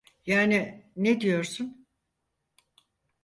[0.25, 1.87] Yani ne diyorsun?